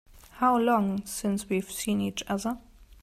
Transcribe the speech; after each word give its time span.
How 0.39 0.57
long 0.57 1.05
since 1.05 1.47
we've 1.47 1.69
seen 1.71 2.01
each 2.01 2.23
other? 2.27 2.57